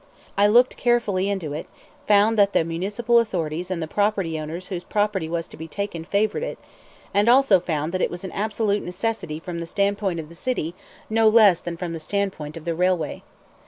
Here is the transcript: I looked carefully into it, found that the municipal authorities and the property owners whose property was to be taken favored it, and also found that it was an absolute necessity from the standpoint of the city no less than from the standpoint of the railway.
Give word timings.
I 0.35 0.47
looked 0.47 0.77
carefully 0.77 1.29
into 1.29 1.53
it, 1.53 1.67
found 2.07 2.35
that 2.35 2.53
the 2.53 2.63
municipal 2.65 3.19
authorities 3.19 3.69
and 3.69 3.83
the 3.83 3.87
property 3.87 4.39
owners 4.39 4.69
whose 4.69 4.83
property 4.83 5.29
was 5.29 5.47
to 5.49 5.57
be 5.57 5.67
taken 5.67 6.05
favored 6.05 6.41
it, 6.41 6.57
and 7.13 7.29
also 7.29 7.59
found 7.59 7.91
that 7.91 8.01
it 8.01 8.09
was 8.09 8.23
an 8.23 8.31
absolute 8.31 8.81
necessity 8.81 9.39
from 9.39 9.59
the 9.59 9.67
standpoint 9.67 10.19
of 10.19 10.27
the 10.27 10.33
city 10.33 10.73
no 11.07 11.29
less 11.29 11.59
than 11.59 11.77
from 11.77 11.93
the 11.93 11.99
standpoint 11.99 12.57
of 12.57 12.65
the 12.65 12.73
railway. 12.73 13.21